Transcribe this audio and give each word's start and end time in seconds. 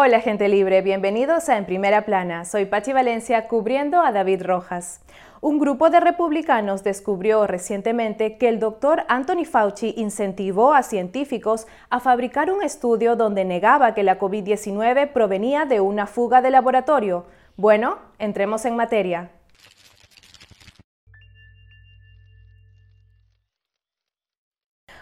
Hola 0.00 0.20
gente 0.20 0.48
libre, 0.48 0.80
bienvenidos 0.80 1.48
a 1.48 1.58
En 1.58 1.66
Primera 1.66 2.02
Plana. 2.02 2.44
Soy 2.44 2.66
Pachi 2.66 2.92
Valencia 2.92 3.48
cubriendo 3.48 4.00
a 4.00 4.12
David 4.12 4.44
Rojas. 4.44 5.00
Un 5.40 5.58
grupo 5.58 5.90
de 5.90 5.98
republicanos 5.98 6.84
descubrió 6.84 7.48
recientemente 7.48 8.38
que 8.38 8.48
el 8.48 8.60
doctor 8.60 9.02
Anthony 9.08 9.44
Fauci 9.44 9.94
incentivó 9.96 10.72
a 10.72 10.84
científicos 10.84 11.66
a 11.90 11.98
fabricar 11.98 12.52
un 12.52 12.62
estudio 12.62 13.16
donde 13.16 13.44
negaba 13.44 13.92
que 13.94 14.04
la 14.04 14.20
COVID-19 14.20 15.08
provenía 15.08 15.64
de 15.64 15.80
una 15.80 16.06
fuga 16.06 16.42
de 16.42 16.52
laboratorio. 16.52 17.26
Bueno, 17.56 17.98
entremos 18.20 18.66
en 18.66 18.76
materia. 18.76 19.32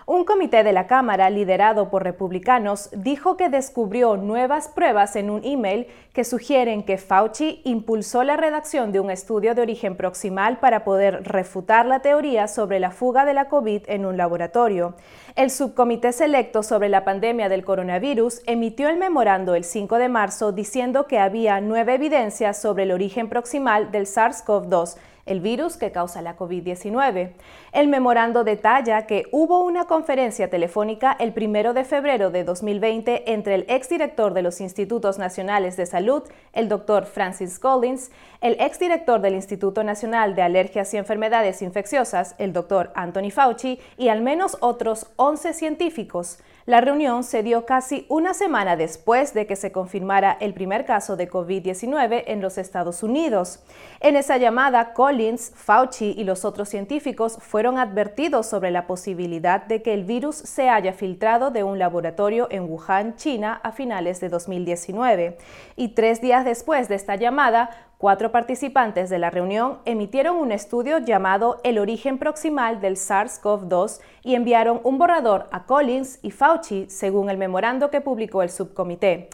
Un 0.08 0.24
comité 0.24 0.62
de 0.62 0.72
la 0.72 0.86
Cámara, 0.86 1.30
liderado 1.30 1.90
por 1.90 2.04
republicanos, 2.04 2.90
dijo 2.92 3.36
que 3.36 3.48
descubrió 3.48 4.16
nuevas 4.16 4.68
pruebas 4.68 5.16
en 5.16 5.30
un 5.30 5.44
email 5.44 5.88
que 6.12 6.22
sugieren 6.22 6.84
que 6.84 6.96
Fauci 6.96 7.60
impulsó 7.64 8.22
la 8.22 8.36
redacción 8.36 8.92
de 8.92 9.00
un 9.00 9.10
estudio 9.10 9.56
de 9.56 9.62
origen 9.62 9.96
proximal 9.96 10.60
para 10.60 10.84
poder 10.84 11.24
refutar 11.24 11.86
la 11.86 12.02
teoría 12.02 12.46
sobre 12.46 12.78
la 12.78 12.92
fuga 12.92 13.24
de 13.24 13.34
la 13.34 13.48
COVID 13.48 13.82
en 13.88 14.06
un 14.06 14.16
laboratorio. 14.16 14.94
El 15.34 15.50
subcomité 15.50 16.12
selecto 16.12 16.62
sobre 16.62 16.88
la 16.88 17.04
pandemia 17.04 17.48
del 17.48 17.64
coronavirus 17.64 18.42
emitió 18.46 18.88
el 18.88 18.98
memorando 18.98 19.56
el 19.56 19.64
5 19.64 19.98
de 19.98 20.08
marzo 20.08 20.52
diciendo 20.52 21.08
que 21.08 21.18
había 21.18 21.60
nueve 21.60 21.94
evidencias 21.94 22.62
sobre 22.62 22.84
el 22.84 22.92
origen 22.92 23.28
proximal 23.28 23.90
del 23.90 24.06
SARS-CoV-2 24.06 24.98
el 25.26 25.40
virus 25.40 25.76
que 25.76 25.90
causa 25.90 26.22
la 26.22 26.36
COVID-19. 26.36 27.32
El 27.76 27.88
memorando 27.88 28.42
detalla 28.42 29.06
que 29.06 29.24
hubo 29.32 29.62
una 29.62 29.84
conferencia 29.84 30.48
telefónica 30.48 31.14
el 31.20 31.34
1 31.36 31.74
de 31.74 31.84
febrero 31.84 32.30
de 32.30 32.42
2020 32.42 33.30
entre 33.30 33.54
el 33.54 33.66
exdirector 33.68 34.32
de 34.32 34.40
los 34.40 34.62
Institutos 34.62 35.18
Nacionales 35.18 35.76
de 35.76 35.84
Salud, 35.84 36.22
el 36.54 36.70
doctor 36.70 37.04
Francis 37.04 37.58
Collins, 37.58 38.10
el 38.40 38.56
exdirector 38.60 39.20
del 39.20 39.34
Instituto 39.34 39.84
Nacional 39.84 40.34
de 40.34 40.40
Alergias 40.40 40.94
y 40.94 40.96
Enfermedades 40.96 41.60
Infecciosas, 41.60 42.34
el 42.38 42.54
doctor 42.54 42.92
Anthony 42.94 43.30
Fauci, 43.30 43.78
y 43.98 44.08
al 44.08 44.22
menos 44.22 44.56
otros 44.62 45.08
11 45.16 45.52
científicos. 45.52 46.38
La 46.66 46.80
reunión 46.80 47.22
se 47.22 47.44
dio 47.44 47.64
casi 47.64 48.06
una 48.08 48.34
semana 48.34 48.74
después 48.74 49.34
de 49.34 49.46
que 49.46 49.54
se 49.54 49.70
confirmara 49.70 50.36
el 50.40 50.52
primer 50.52 50.84
caso 50.84 51.14
de 51.14 51.30
COVID-19 51.30 52.24
en 52.26 52.40
los 52.40 52.58
Estados 52.58 53.04
Unidos. 53.04 53.60
En 54.00 54.16
esa 54.16 54.36
llamada, 54.36 54.92
Collins, 54.92 55.52
Fauci 55.54 56.14
y 56.18 56.24
los 56.24 56.44
otros 56.44 56.68
científicos 56.68 57.38
fueron 57.40 57.65
advertidos 57.74 58.46
sobre 58.46 58.70
la 58.70 58.86
posibilidad 58.86 59.66
de 59.66 59.82
que 59.82 59.92
el 59.92 60.04
virus 60.04 60.36
se 60.36 60.68
haya 60.68 60.92
filtrado 60.92 61.50
de 61.50 61.64
un 61.64 61.78
laboratorio 61.78 62.46
en 62.50 62.70
Wuhan, 62.70 63.16
China, 63.16 63.60
a 63.62 63.72
finales 63.72 64.20
de 64.20 64.28
2019. 64.28 65.36
Y 65.74 65.88
tres 65.88 66.20
días 66.20 66.44
después 66.44 66.88
de 66.88 66.94
esta 66.94 67.16
llamada, 67.16 67.70
Cuatro 67.98 68.30
participantes 68.30 69.08
de 69.08 69.18
la 69.18 69.30
reunión 69.30 69.78
emitieron 69.86 70.36
un 70.36 70.52
estudio 70.52 70.98
llamado 70.98 71.60
El 71.64 71.78
origen 71.78 72.18
proximal 72.18 72.78
del 72.82 72.96
SARS-CoV-2 72.96 74.00
y 74.22 74.34
enviaron 74.34 74.80
un 74.84 74.98
borrador 74.98 75.48
a 75.50 75.64
Collins 75.64 76.18
y 76.20 76.30
Fauci, 76.30 76.90
según 76.90 77.30
el 77.30 77.38
memorando 77.38 77.88
que 77.88 78.02
publicó 78.02 78.42
el 78.42 78.50
subcomité. 78.50 79.30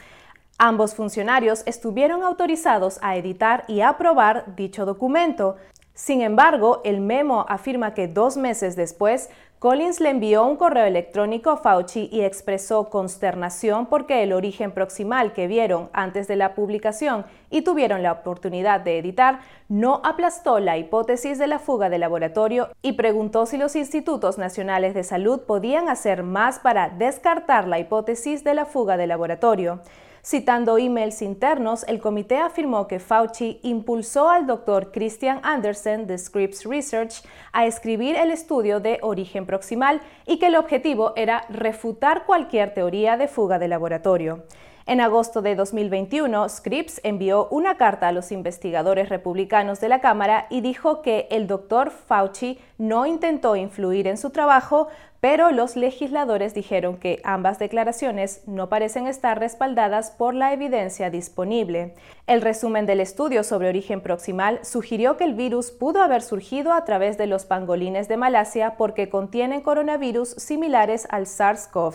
Ambos 0.59 0.95
funcionarios 0.95 1.65
estuvieron 1.67 2.23
autorizados 2.23 3.01
a 3.03 3.17
editar 3.17 3.65
y 3.67 3.81
aprobar 3.81 4.55
dicho 4.55 4.87
documento. 4.87 5.57
Sin 5.95 6.23
embargo, 6.23 6.81
el 6.85 7.01
memo 7.01 7.45
afirma 7.49 7.93
que 7.93 8.09
dos 8.09 8.37
meses 8.39 8.77
después, 8.77 9.29
Collins 9.59 10.01
le 10.01 10.11
envió 10.11 10.45
un 10.45 10.57
correo 10.57 10.87
electrónico 10.87 11.51
a 11.51 11.57
Fauci 11.57 12.09
y 12.11 12.23
expresó 12.23 12.91
consternación 12.91 13.87
porque 13.87 14.25
el 14.25 14.33
origen 14.33 14.73
proximal 14.73 15.35
que 15.35 15.47
vieron 15.47 15.89
antes 15.93 16.27
de 16.27 16.35
la 16.35 16.57
publicación 16.57 17.27
y 17.49 17.63
tuvieron 17.63 18.03
la 18.03 18.11
oportunidad 18.11 18.81
de 18.81 18.99
editar 18.99 19.39
no 19.69 20.01
aplastó 20.03 20.59
la 20.59 20.79
hipótesis 20.79 21.39
de 21.39 21.47
la 21.47 21.61
fuga 21.61 21.91
de 21.91 21.99
laboratorio 21.99 22.71
y 22.83 22.95
preguntó 22.95 23.47
si 23.47 23.57
los 23.57 23.77
institutos 23.77 24.37
nacionales 24.37 24.95
de 24.95 25.05
salud 25.05 25.43
podían 25.43 25.89
hacer 25.89 26.25
más 26.25 26.59
para 26.59 26.89
descartar 26.89 27.69
la 27.69 27.79
hipótesis 27.79 28.43
de 28.43 28.55
la 28.55 28.65
fuga 28.65 28.97
de 28.97 29.07
laboratorio. 29.07 29.81
Citando 30.25 30.79
emails 30.79 31.21
internos, 31.21 31.85
el 31.89 31.99
comité 31.99 32.39
afirmó 32.39 32.87
que 32.87 33.01
Fauci 33.01 33.59
impulsó 33.65 34.31
al 34.31 34.47
doctor 34.47 34.93
Christian 34.93 35.41
Andersen 35.43 36.07
de 36.07 36.17
Scripps 36.17 36.65
Research 36.65 37.25
a 37.53 37.67
escribir 37.67 38.15
el 38.15 38.31
estudio 38.31 38.79
de 38.79 39.01
origen 39.03 39.47
proximal 39.47 40.01
y 40.25 40.39
que 40.39 40.47
el 40.47 40.55
objetivo 40.55 41.13
era 41.17 41.45
refutar 41.49 42.25
cualquier 42.25 42.73
teoría 42.73 43.17
de 43.17 43.27
fuga 43.27 43.59
de 43.59 43.67
laboratorio. 43.67 44.45
En 44.85 45.01
agosto 45.01 45.43
de 45.43 45.55
2021, 45.55 46.49
Scripps 46.49 47.01
envió 47.05 47.49
una 47.49 47.77
carta 47.77 48.09
a 48.09 48.13
los 48.13 48.33
investigadores 48.33 49.09
republicanos 49.09 49.81
de 49.81 49.89
la 49.89 50.01
Cámara 50.01 50.47
y 50.51 50.61
dijo 50.61 51.03
que 51.03 51.29
el 51.31 51.47
doctor 51.47 51.91
Fauci 51.91 52.59
no 52.79 53.07
intentó 53.07 53.55
influir 53.55 54.09
en 54.09 54.17
su 54.17 54.31
trabajo, 54.31 54.89
pero 55.23 55.53
los 55.53 55.77
legisladores 55.77 56.53
dijeron 56.53 56.97
que 56.97 57.21
ambas 57.23 57.61
declaraciones 57.61 58.43
no 58.49 58.69
parecen 58.69 59.07
estar 59.07 59.39
respaldadas 59.39 60.11
por 60.11 60.35
la 60.35 60.53
evidencia 60.53 61.11
disponible. 61.11 61.95
El 62.27 62.43
resumen 62.43 62.87
del 62.87 62.99
estudio 62.99 63.45
sobre 63.45 63.69
origen 63.69 64.01
proximal 64.01 64.59
sugirió 64.65 65.17
que 65.17 65.23
el 65.23 65.35
virus 65.35 65.71
pudo 65.71 66.03
haber 66.03 66.23
surgido 66.23 66.73
a 66.73 66.85
través 66.85 67.19
de 67.19 67.29
los 67.29 67.45
pangolines 67.45 68.09
de 68.09 68.17
Malasia 68.17 68.75
porque 68.77 69.09
contienen 69.09 69.61
coronavirus 69.61 70.31
similares 70.31 71.07
al 71.09 71.27
SARS-CoV. 71.27 71.95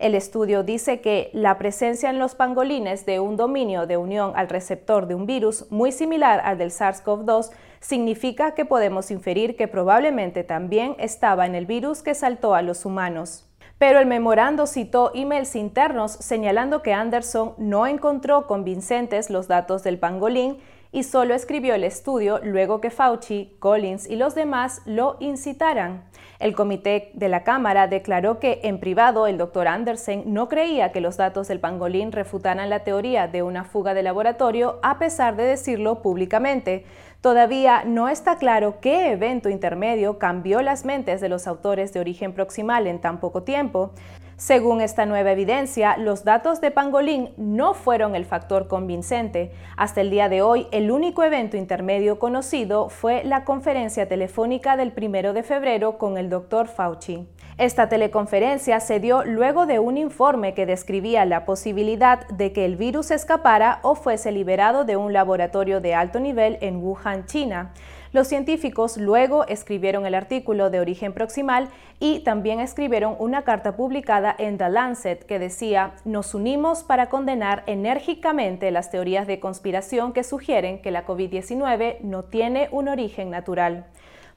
El 0.00 0.16
estudio 0.16 0.64
dice 0.64 1.00
que 1.00 1.30
la 1.32 1.58
presencia 1.58 2.10
en 2.10 2.18
los 2.18 2.34
pangolines 2.34 3.06
de 3.06 3.20
un 3.20 3.36
dominio 3.36 3.86
de 3.86 3.98
unión 3.98 4.32
al 4.34 4.48
receptor 4.48 5.06
de 5.06 5.14
un 5.14 5.26
virus 5.26 5.70
muy 5.70 5.92
similar 5.92 6.40
al 6.44 6.58
del 6.58 6.72
SARS-CoV-2 6.72 7.50
significa 7.84 8.54
que 8.54 8.64
podemos 8.64 9.10
inferir 9.10 9.56
que 9.56 9.68
probablemente 9.68 10.42
también 10.42 10.96
estaba 10.98 11.44
en 11.44 11.54
el 11.54 11.66
virus 11.66 12.02
que 12.02 12.14
saltó 12.14 12.54
a 12.54 12.62
los 12.62 12.86
humanos. 12.86 13.46
Pero 13.76 13.98
el 13.98 14.06
memorando 14.06 14.66
citó 14.66 15.10
emails 15.14 15.54
internos 15.54 16.12
señalando 16.12 16.80
que 16.80 16.94
Anderson 16.94 17.52
no 17.58 17.86
encontró 17.86 18.46
convincentes 18.46 19.28
los 19.28 19.48
datos 19.48 19.82
del 19.82 19.98
pangolín 19.98 20.56
y 20.94 21.02
solo 21.02 21.34
escribió 21.34 21.74
el 21.74 21.82
estudio 21.82 22.38
luego 22.44 22.80
que 22.80 22.90
Fauci, 22.90 23.56
Collins 23.58 24.08
y 24.08 24.14
los 24.14 24.36
demás 24.36 24.80
lo 24.86 25.16
incitaran. 25.18 26.04
El 26.38 26.54
comité 26.54 27.10
de 27.14 27.28
la 27.28 27.42
Cámara 27.42 27.88
declaró 27.88 28.38
que 28.38 28.60
en 28.62 28.78
privado 28.78 29.26
el 29.26 29.36
doctor 29.36 29.66
Andersen 29.66 30.22
no 30.32 30.48
creía 30.48 30.92
que 30.92 31.00
los 31.00 31.16
datos 31.16 31.48
del 31.48 31.58
pangolín 31.58 32.12
refutaran 32.12 32.70
la 32.70 32.84
teoría 32.84 33.26
de 33.26 33.42
una 33.42 33.64
fuga 33.64 33.92
de 33.92 34.04
laboratorio 34.04 34.78
a 34.84 35.00
pesar 35.00 35.34
de 35.34 35.42
decirlo 35.42 36.00
públicamente. 36.00 36.84
Todavía 37.20 37.82
no 37.84 38.08
está 38.08 38.36
claro 38.36 38.78
qué 38.80 39.10
evento 39.10 39.48
intermedio 39.48 40.20
cambió 40.20 40.62
las 40.62 40.84
mentes 40.84 41.20
de 41.20 41.28
los 41.28 41.48
autores 41.48 41.92
de 41.92 41.98
origen 41.98 42.34
proximal 42.34 42.86
en 42.86 43.00
tan 43.00 43.18
poco 43.18 43.42
tiempo. 43.42 43.90
Según 44.36 44.80
esta 44.80 45.06
nueva 45.06 45.30
evidencia, 45.30 45.96
los 45.96 46.24
datos 46.24 46.60
de 46.60 46.72
pangolín 46.72 47.30
no 47.36 47.72
fueron 47.72 48.16
el 48.16 48.24
factor 48.24 48.66
convincente. 48.66 49.52
Hasta 49.76 50.00
el 50.00 50.10
día 50.10 50.28
de 50.28 50.42
hoy, 50.42 50.66
el 50.72 50.90
único 50.90 51.22
evento 51.22 51.56
intermedio 51.56 52.18
conocido 52.18 52.88
fue 52.88 53.22
la 53.22 53.44
conferencia 53.44 54.08
telefónica 54.08 54.76
del 54.76 54.92
1 54.96 55.34
de 55.34 55.42
febrero 55.44 55.98
con 55.98 56.18
el 56.18 56.30
doctor 56.30 56.66
Fauci. 56.66 57.28
Esta 57.58 57.88
teleconferencia 57.88 58.80
se 58.80 58.98
dio 58.98 59.24
luego 59.24 59.66
de 59.66 59.78
un 59.78 59.96
informe 59.96 60.54
que 60.54 60.66
describía 60.66 61.24
la 61.24 61.44
posibilidad 61.44 62.26
de 62.26 62.52
que 62.52 62.64
el 62.64 62.74
virus 62.74 63.12
escapara 63.12 63.78
o 63.82 63.94
fuese 63.94 64.32
liberado 64.32 64.84
de 64.84 64.96
un 64.96 65.12
laboratorio 65.12 65.80
de 65.80 65.94
alto 65.94 66.18
nivel 66.18 66.58
en 66.60 66.82
Wuhan, 66.82 67.26
China. 67.26 67.72
Los 68.14 68.28
científicos 68.28 68.96
luego 68.96 69.44
escribieron 69.48 70.06
el 70.06 70.14
artículo 70.14 70.70
de 70.70 70.78
origen 70.78 71.12
proximal 71.12 71.68
y 71.98 72.20
también 72.20 72.60
escribieron 72.60 73.16
una 73.18 73.42
carta 73.42 73.74
publicada 73.74 74.32
en 74.38 74.56
The 74.56 74.68
Lancet 74.68 75.26
que 75.26 75.40
decía, 75.40 75.94
nos 76.04 76.32
unimos 76.32 76.84
para 76.84 77.08
condenar 77.08 77.64
enérgicamente 77.66 78.70
las 78.70 78.92
teorías 78.92 79.26
de 79.26 79.40
conspiración 79.40 80.12
que 80.12 80.22
sugieren 80.22 80.80
que 80.80 80.92
la 80.92 81.04
COVID-19 81.04 82.02
no 82.02 82.22
tiene 82.22 82.68
un 82.70 82.86
origen 82.86 83.30
natural. 83.30 83.86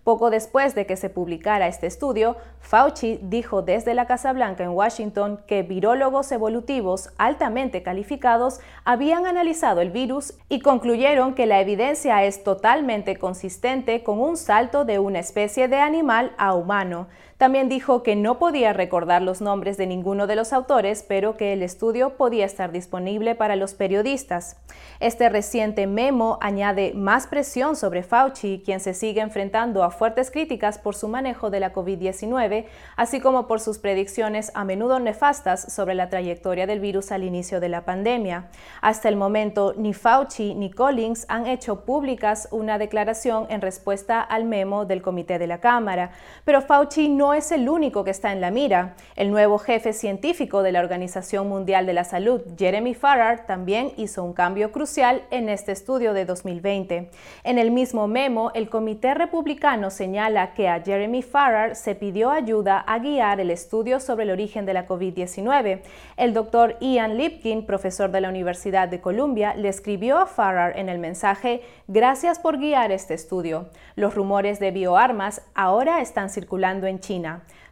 Poco 0.07 0.30
después 0.30 0.74
de 0.74 0.86
que 0.86 0.95
se 0.95 1.09
publicara 1.09 1.68
este 1.68 1.86
estudio, 1.86 2.38
Fauci 2.62 3.19
dijo 3.21 3.62
desde 3.62 3.94
la 3.94 4.07
Casa 4.07 4.31
Blanca 4.31 4.63
en 4.63 4.69
Washington 4.69 5.42
que 5.45 5.63
virólogos 5.63 6.31
evolutivos 6.31 7.09
altamente 7.18 7.83
calificados 7.83 8.62
habían 8.86 9.25
analizado 9.25 9.81
el 9.81 9.92
virus 9.92 10.33
y 10.48 10.62
concluyeron 10.62 11.36
que 11.36 11.45
la 11.45 11.59
evidencia 11.59 12.24
es 12.24 12.42
totalmente 12.42 13.18
consistente 13.18 14.01
con 14.01 14.21
un 14.21 14.38
salto 14.38 14.86
de 14.86 14.98
una 14.98 15.19
especie 15.19 15.68
de 15.68 15.81
animal 15.81 16.31
a 16.38 16.54
humano. 16.54 17.07
También 17.38 17.69
dijo 17.69 18.01
que 18.01 18.16
no 18.16 18.39
podía 18.39 18.74
recordar 18.74 19.22
los 19.22 19.42
nombres 19.42 19.78
de 19.78 19.86
ninguno 19.86 20.25
de 20.25 20.36
los 20.36 20.54
autores, 20.54 21.06
pero 21.07 21.38
que 21.38 21.54
el 21.54 21.62
estudio 21.62 22.18
podía 22.18 22.45
estar 22.45 22.72
disponible 22.72 23.36
para 23.36 23.56
los 23.56 23.75
periodistas. 23.75 24.57
Este 25.00 25.30
reciente 25.30 25.86
memo 25.86 26.39
añade 26.42 26.94
más 26.95 27.28
presión 27.28 27.75
sobre 27.75 28.01
Fauci, 28.01 28.63
quien 28.66 28.80
se 28.80 28.95
sigue 28.95 29.22
enfrentando 29.22 29.84
a 29.84 29.92
fuertes 29.92 30.31
críticas 30.31 30.80
por 30.80 30.95
su 30.95 31.07
manejo 31.07 31.51
de 31.51 31.60
la 31.60 31.74
COVID-19, 31.74 32.66
así 32.95 33.19
como 33.19 33.48
por 33.48 33.60
sus 33.60 33.78
predicciones 33.78 34.51
a 34.56 34.63
menudo 34.63 35.00
nefastas 35.00 35.72
sobre 35.72 35.94
la 35.94 36.10
trayectoria 36.10 36.66
del 36.66 36.80
virus 36.80 37.12
al 37.12 37.24
inicio 37.24 37.60
de 37.60 37.69
la 37.69 37.86
pandemia. 37.86 38.48
Hasta 38.81 39.10
el 39.10 39.16
momento, 39.16 39.75
ni 39.78 39.94
Fauci 39.94 40.56
ni 40.56 40.72
Collins 40.72 41.28
han 41.30 41.45
hecho 41.45 41.86
públicas 41.86 42.48
una 42.50 42.80
declaración 42.80 43.45
en 43.50 43.62
respuesta 43.62 44.22
al 44.22 44.45
memo 44.45 44.86
del 44.86 45.04
comité 45.04 45.38
de 45.38 45.45
la 45.45 45.60
Cámara, 45.60 46.10
pero 46.44 46.63
Fauci 46.63 47.10
no 47.10 47.26
es 47.33 47.51
el 47.51 47.69
único 47.69 48.03
que 48.03 48.12
está 48.12 48.31
en 48.31 48.41
la 48.41 48.51
mira. 48.51 48.95
El 49.15 49.31
nuevo 49.31 49.57
jefe 49.57 49.94
científico 49.94 50.63
de 50.63 50.71
la 50.71 50.79
Organización 50.79 51.47
Mundial 51.50 51.85
de 51.85 51.94
la 51.94 52.03
Salud, 52.03 52.41
Jeremy 52.57 52.94
Farrar, 52.94 53.45
también 53.45 53.91
hizo 53.97 54.24
un 54.24 54.33
cambio 54.33 54.71
crucial 54.71 55.24
en 55.31 55.50
este 55.50 55.71
estudio 55.71 56.13
de 56.13 56.25
2020. 56.25 57.09
En 57.44 57.57
el 57.57 57.71
mismo 57.71 58.07
memo, 58.07 58.51
el 58.53 58.69
Comité 58.69 59.13
Republicano 59.13 59.89
señala 59.89 60.53
que 60.53 60.69
a 60.69 60.81
Jeremy 60.81 61.21
Farrar 61.21 61.75
se 61.75 61.95
pidió 61.95 62.31
ayuda 62.31 62.79
a 62.79 63.00
guiar 63.00 63.39
el 63.39 63.51
estudio 63.51 64.00
sobre 64.00 64.23
el 64.23 64.31
origen 64.31 64.65
de 64.65 64.73
la 64.73 64.88
COVID-19. 64.88 65.81
El 66.18 66.33
doctor 66.33 66.77
Ian 66.80 67.18
Lipkin, 67.18 67.65
profesor 67.65 68.12
de 68.12 68.21
la 68.21 68.30
Universidad 68.30 68.88
de 68.88 69.01
Columbia, 69.01 69.56
le 69.56 69.69
escribió 69.69 70.18
a 70.18 70.25
Farrar 70.25 70.77
en 70.77 70.89
el 70.89 71.00
mensaje, 71.00 71.62
gracias 71.88 72.39
por 72.39 72.57
guiar 72.57 72.91
este 72.91 73.13
estudio. 73.13 73.69
Los 73.95 74.15
rumores 74.15 74.59
de 74.59 74.71
bioarmas 74.71 75.41
ahora 75.56 76.01
están 76.01 76.30
circulando 76.30 76.88
en 76.88 77.00
China. 77.00 77.17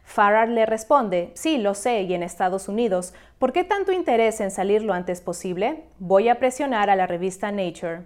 Farrar 0.04 0.48
le 0.48 0.66
responde, 0.66 1.32
sí, 1.34 1.58
lo 1.58 1.74
sé, 1.74 2.02
y 2.02 2.14
en 2.14 2.22
Estados 2.22 2.68
Unidos, 2.68 3.12
¿por 3.38 3.52
qué 3.52 3.64
tanto 3.64 3.92
interés 3.92 4.40
en 4.40 4.50
salir 4.50 4.82
lo 4.82 4.92
antes 4.92 5.20
posible? 5.20 5.84
Voy 5.98 6.28
a 6.28 6.38
presionar 6.38 6.90
a 6.90 6.96
la 6.96 7.06
revista 7.06 7.50
Nature. 7.50 8.02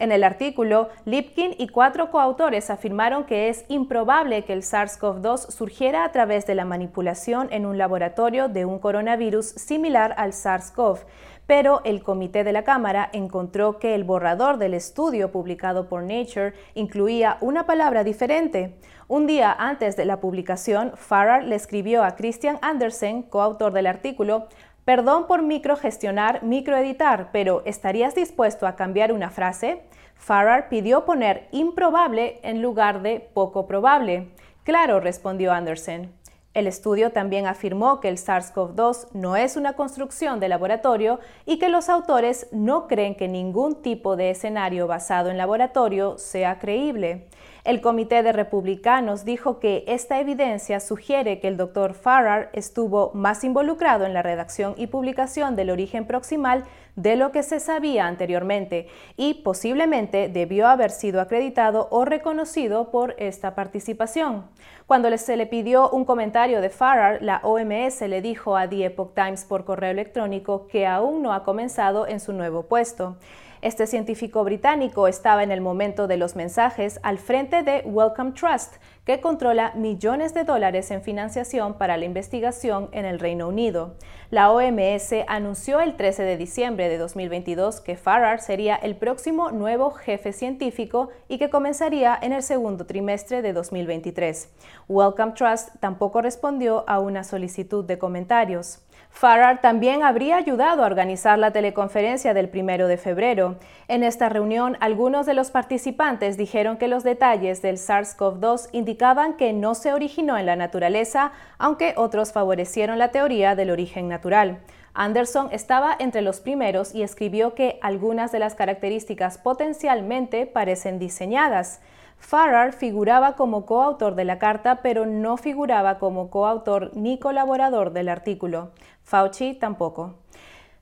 En 0.00 0.10
el 0.10 0.24
artículo, 0.24 0.88
Lipkin 1.04 1.54
y 1.56 1.68
cuatro 1.68 2.10
coautores 2.10 2.68
afirmaron 2.68 3.24
que 3.24 3.48
es 3.48 3.64
improbable 3.68 4.42
que 4.42 4.52
el 4.52 4.62
SARS-CoV-2 4.62 5.50
surgiera 5.50 6.04
a 6.04 6.10
través 6.10 6.46
de 6.46 6.56
la 6.56 6.64
manipulación 6.64 7.46
en 7.52 7.64
un 7.64 7.78
laboratorio 7.78 8.48
de 8.48 8.64
un 8.64 8.80
coronavirus 8.80 9.46
similar 9.46 10.12
al 10.16 10.32
SARS-CoV, 10.32 10.98
pero 11.46 11.80
el 11.84 12.02
comité 12.02 12.42
de 12.42 12.52
la 12.52 12.64
Cámara 12.64 13.08
encontró 13.12 13.78
que 13.78 13.94
el 13.94 14.02
borrador 14.02 14.58
del 14.58 14.74
estudio 14.74 15.30
publicado 15.30 15.88
por 15.88 16.02
Nature 16.02 16.54
incluía 16.74 17.38
una 17.40 17.64
palabra 17.64 18.02
diferente. 18.02 18.74
Un 19.06 19.28
día 19.28 19.54
antes 19.56 19.96
de 19.96 20.06
la 20.06 20.18
publicación, 20.18 20.92
Farrar 20.96 21.44
le 21.44 21.54
escribió 21.54 22.02
a 22.02 22.16
Christian 22.16 22.58
Andersen, 22.62 23.22
coautor 23.22 23.72
del 23.72 23.86
artículo, 23.86 24.48
Perdón 24.84 25.26
por 25.26 25.42
microgestionar, 25.42 26.42
microeditar, 26.42 27.30
pero 27.32 27.62
¿estarías 27.64 28.14
dispuesto 28.14 28.66
a 28.66 28.76
cambiar 28.76 29.12
una 29.12 29.30
frase? 29.30 29.82
Farrar 30.14 30.68
pidió 30.68 31.06
poner 31.06 31.48
improbable 31.52 32.38
en 32.42 32.60
lugar 32.60 33.00
de 33.00 33.20
poco 33.20 33.66
probable. 33.66 34.28
Claro, 34.62 35.00
respondió 35.00 35.52
Anderson. 35.52 36.12
El 36.54 36.68
estudio 36.68 37.10
también 37.10 37.48
afirmó 37.48 37.98
que 37.98 38.08
el 38.08 38.16
SARS-CoV-2 38.16 39.08
no 39.12 39.34
es 39.34 39.56
una 39.56 39.72
construcción 39.72 40.38
de 40.38 40.48
laboratorio 40.48 41.18
y 41.46 41.58
que 41.58 41.68
los 41.68 41.88
autores 41.88 42.46
no 42.52 42.86
creen 42.86 43.16
que 43.16 43.26
ningún 43.26 43.82
tipo 43.82 44.14
de 44.14 44.30
escenario 44.30 44.86
basado 44.86 45.30
en 45.30 45.36
laboratorio 45.36 46.16
sea 46.16 46.60
creíble. 46.60 47.26
El 47.64 47.80
Comité 47.80 48.22
de 48.22 48.32
Republicanos 48.32 49.24
dijo 49.24 49.58
que 49.58 49.82
esta 49.88 50.20
evidencia 50.20 50.78
sugiere 50.78 51.40
que 51.40 51.48
el 51.48 51.56
doctor 51.56 51.94
Farrar 51.94 52.50
estuvo 52.52 53.10
más 53.14 53.42
involucrado 53.42 54.04
en 54.04 54.14
la 54.14 54.22
redacción 54.22 54.74
y 54.76 54.86
publicación 54.86 55.56
del 55.56 55.70
origen 55.70 56.06
proximal 56.06 56.62
de 56.96 57.16
lo 57.16 57.32
que 57.32 57.42
se 57.42 57.60
sabía 57.60 58.06
anteriormente 58.06 58.88
y 59.16 59.34
posiblemente 59.42 60.28
debió 60.28 60.68
haber 60.68 60.90
sido 60.90 61.20
acreditado 61.20 61.88
o 61.90 62.04
reconocido 62.04 62.90
por 62.90 63.14
esta 63.18 63.54
participación. 63.54 64.44
Cuando 64.86 65.16
se 65.16 65.36
le 65.36 65.46
pidió 65.46 65.90
un 65.90 66.04
comentario 66.04 66.60
de 66.60 66.70
Farrar, 66.70 67.22
la 67.22 67.40
OMS 67.42 68.00
le 68.02 68.20
dijo 68.20 68.56
a 68.56 68.68
The 68.68 68.86
Epoch 68.86 69.14
Times 69.14 69.44
por 69.44 69.64
correo 69.64 69.90
electrónico 69.90 70.66
que 70.66 70.86
aún 70.86 71.22
no 71.22 71.32
ha 71.32 71.44
comenzado 71.44 72.06
en 72.06 72.20
su 72.20 72.32
nuevo 72.32 72.64
puesto. 72.64 73.16
Este 73.64 73.86
científico 73.86 74.44
británico 74.44 75.08
estaba 75.08 75.42
en 75.42 75.50
el 75.50 75.62
momento 75.62 76.06
de 76.06 76.18
los 76.18 76.36
mensajes 76.36 77.00
al 77.02 77.16
frente 77.16 77.62
de 77.62 77.80
Wellcome 77.86 78.32
Trust, 78.32 78.74
que 79.04 79.20
controla 79.20 79.72
millones 79.74 80.32
de 80.32 80.44
dólares 80.44 80.90
en 80.90 81.02
financiación 81.02 81.74
para 81.74 81.96
la 81.96 82.06
investigación 82.06 82.88
en 82.92 83.04
el 83.04 83.18
Reino 83.18 83.48
Unido. 83.48 83.94
La 84.30 84.50
OMS 84.50 85.12
anunció 85.28 85.80
el 85.80 85.96
13 85.96 86.22
de 86.22 86.36
diciembre 86.38 86.88
de 86.88 86.96
2022 86.96 87.80
que 87.82 87.96
Farrar 87.96 88.40
sería 88.40 88.76
el 88.76 88.96
próximo 88.96 89.50
nuevo 89.50 89.90
jefe 89.90 90.32
científico 90.32 91.10
y 91.28 91.38
que 91.38 91.50
comenzaría 91.50 92.18
en 92.20 92.32
el 92.32 92.42
segundo 92.42 92.86
trimestre 92.86 93.42
de 93.42 93.52
2023. 93.52 94.50
Wellcome 94.88 95.32
Trust 95.32 95.68
tampoco 95.80 96.22
respondió 96.22 96.84
a 96.88 96.98
una 96.98 97.24
solicitud 97.24 97.84
de 97.84 97.98
comentarios. 97.98 98.80
Farrar 99.14 99.60
también 99.60 100.02
habría 100.02 100.36
ayudado 100.36 100.82
a 100.82 100.86
organizar 100.86 101.38
la 101.38 101.52
teleconferencia 101.52 102.34
del 102.34 102.48
primero 102.48 102.88
de 102.88 102.96
febrero. 102.96 103.56
En 103.86 104.02
esta 104.02 104.28
reunión, 104.28 104.76
algunos 104.80 105.24
de 105.24 105.34
los 105.34 105.52
participantes 105.52 106.36
dijeron 106.36 106.78
que 106.78 106.88
los 106.88 107.04
detalles 107.04 107.62
del 107.62 107.76
SARS-CoV-2 107.76 108.70
indicaban 108.94 109.36
que 109.36 109.52
no 109.52 109.74
se 109.74 109.92
originó 109.92 110.38
en 110.38 110.46
la 110.46 110.54
naturaleza, 110.54 111.32
aunque 111.58 111.94
otros 111.96 112.32
favorecieron 112.32 112.96
la 112.96 113.08
teoría 113.08 113.56
del 113.56 113.70
origen 113.70 114.06
natural. 114.06 114.60
Anderson 114.94 115.48
estaba 115.50 115.96
entre 115.98 116.22
los 116.22 116.38
primeros 116.38 116.94
y 116.94 117.02
escribió 117.02 117.56
que 117.56 117.80
algunas 117.82 118.30
de 118.30 118.38
las 118.38 118.54
características 118.54 119.36
potencialmente 119.38 120.46
parecen 120.46 121.00
diseñadas. 121.00 121.80
Farrar 122.18 122.72
figuraba 122.72 123.34
como 123.34 123.66
coautor 123.66 124.14
de 124.14 124.24
la 124.24 124.38
carta, 124.38 124.76
pero 124.80 125.06
no 125.06 125.36
figuraba 125.38 125.98
como 125.98 126.30
coautor 126.30 126.96
ni 126.96 127.18
colaborador 127.18 127.92
del 127.92 128.08
artículo. 128.08 128.70
Fauci 129.02 129.54
tampoco. 129.54 130.14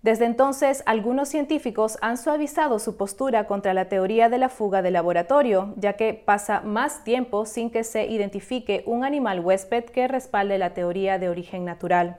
Desde 0.02 0.24
entonces, 0.24 0.82
algunos 0.86 1.28
científicos 1.28 1.96
han 2.00 2.18
suavizado 2.18 2.80
su 2.80 2.96
postura 2.96 3.46
contra 3.46 3.72
la 3.72 3.88
teoría 3.88 4.28
de 4.28 4.38
la 4.38 4.48
fuga 4.48 4.82
de 4.82 4.90
laboratorio, 4.90 5.74
ya 5.76 5.92
que 5.92 6.12
pasa 6.12 6.60
más 6.60 7.04
tiempo 7.04 7.46
sin 7.46 7.70
que 7.70 7.84
se 7.84 8.06
identifique 8.06 8.82
un 8.86 9.04
animal 9.04 9.38
huésped 9.38 9.84
que 9.84 10.08
respalde 10.08 10.58
la 10.58 10.74
teoría 10.74 11.20
de 11.20 11.28
origen 11.28 11.64
natural. 11.64 12.18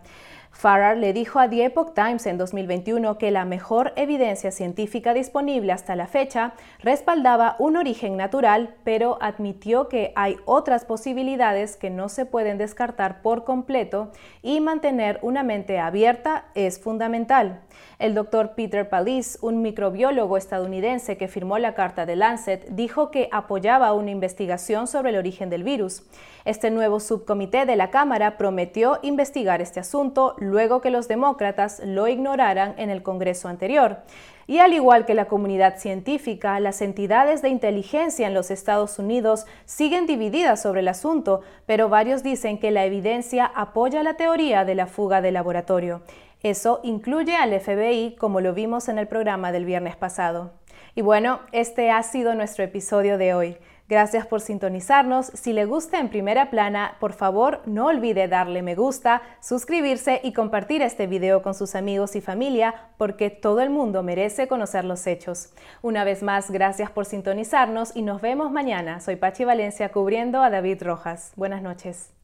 Farrar 0.54 0.98
le 0.98 1.14
dijo 1.14 1.40
a 1.40 1.50
The 1.50 1.66
Epoch 1.66 1.96
Times 1.96 2.28
en 2.28 2.38
2021 2.38 3.18
que 3.18 3.32
la 3.32 3.44
mejor 3.44 3.92
evidencia 3.96 4.52
científica 4.52 5.14
disponible 5.14 5.74
hasta 5.74 5.96
la 5.96 6.06
fecha 6.06 6.54
respaldaba 6.80 7.56
un 7.58 7.76
origen 7.76 8.16
natural, 8.16 8.76
pero 8.84 9.18
admitió 9.20 9.90
que 9.90 10.14
hay 10.16 10.38
otras 10.46 10.86
posibilidades 10.86 11.76
que 11.76 11.90
no 11.90 12.08
se 12.08 12.28
pueden 12.28 12.60
descartar 12.60 13.24
por 13.24 13.44
completo 13.44 14.12
y 14.44 14.62
mantener 14.62 15.20
una 15.24 15.42
mente 15.42 15.80
abierta 15.80 16.46
es 16.54 16.80
fundamental. 16.80 17.62
El 17.98 18.14
doctor 18.14 18.54
Peter 18.56 18.88
Pallis, 18.88 19.40
un 19.42 19.62
microbiólogo 19.64 20.38
estadounidense 20.38 21.18
que 21.18 21.28
firmó 21.28 21.58
la 21.58 21.74
carta 21.74 22.06
de 22.06 22.16
Lancet, 22.16 22.68
dijo 22.70 23.10
que 23.10 23.28
apoyaba 23.32 23.94
una 23.94 24.12
investigación 24.12 24.88
sobre 24.88 25.10
el 25.10 25.18
origen 25.18 25.50
del 25.50 25.64
virus. 25.64 26.04
Este 26.46 26.70
nuevo 26.70 27.00
subcomité 27.00 27.66
de 27.66 27.76
la 27.76 27.90
Cámara 27.90 28.38
prometió 28.38 29.00
investigar 29.02 29.62
este 29.62 29.80
asunto 29.80 30.36
luego 30.44 30.82
que 30.82 30.90
los 30.90 31.08
demócratas 31.08 31.82
lo 31.84 32.08
ignoraran 32.08 32.76
en 32.78 32.90
el 32.90 33.04
Congreso 33.04 33.48
anterior. 33.48 33.98
Y 34.46 34.60
al 34.60 34.74
igual 34.74 35.06
que 35.06 35.14
la 35.14 35.26
comunidad 35.26 35.78
científica, 35.78 36.60
las 36.60 36.82
entidades 36.82 37.42
de 37.42 37.50
inteligencia 37.50 38.28
en 38.28 38.34
los 38.34 38.52
Estados 38.52 39.00
Unidos 39.00 39.46
siguen 39.66 40.06
divididas 40.06 40.62
sobre 40.62 40.82
el 40.82 40.90
asunto, 40.90 41.42
pero 41.66 41.88
varios 41.88 42.24
dicen 42.24 42.60
que 42.60 42.72
la 42.72 42.86
evidencia 42.86 43.46
apoya 43.46 44.04
la 44.04 44.16
teoría 44.16 44.66
de 44.66 44.76
la 44.76 44.88
fuga 44.88 45.22
de 45.22 45.32
laboratorio. 45.32 46.02
Eso 46.42 46.82
incluye 46.84 47.36
al 47.38 47.58
FBI, 47.58 48.18
como 48.20 48.42
lo 48.42 48.54
vimos 48.54 48.90
en 48.90 49.00
el 49.00 49.08
programa 49.08 49.54
del 49.54 49.64
viernes 49.64 49.96
pasado. 49.96 50.52
Y 50.94 51.02
bueno, 51.02 51.40
este 51.54 51.90
ha 51.90 52.04
sido 52.04 52.36
nuestro 52.36 52.66
episodio 52.66 53.18
de 53.18 53.34
hoy. 53.34 53.58
Gracias 53.90 54.26
por 54.26 54.40
sintonizarnos. 54.40 55.28
Si 55.28 55.52
le 55.52 55.66
gusta 55.66 56.00
en 56.00 56.10
primera 56.10 56.50
plana, 56.50 56.96
por 57.00 57.14
favor 57.14 57.62
no 57.66 57.88
olvide 57.88 58.28
darle 58.28 58.62
me 58.62 58.76
gusta, 58.76 59.22
suscribirse 59.42 60.22
y 60.24 60.32
compartir 60.32 60.82
este 60.82 61.06
video 61.06 61.42
con 61.42 61.54
sus 61.54 61.76
amigos 61.76 62.16
y 62.16 62.22
familia 62.22 62.74
porque 62.98 63.30
todo 63.30 63.60
el 63.60 63.70
mundo 63.70 64.02
merece 64.02 64.48
conocer 64.48 64.86
los 64.86 65.06
hechos. 65.06 65.50
Una 65.82 66.06
vez 66.06 66.24
más, 66.24 66.50
gracias 66.50 66.92
por 66.92 67.06
sintonizarnos 67.06 67.96
y 67.96 68.02
nos 68.04 68.22
vemos 68.22 68.52
mañana. 68.52 69.02
Soy 69.02 69.18
Pachi 69.18 69.44
Valencia 69.44 69.92
cubriendo 69.92 70.42
a 70.42 70.50
David 70.50 70.82
Rojas. 70.82 71.34
Buenas 71.36 71.62
noches. 71.62 72.23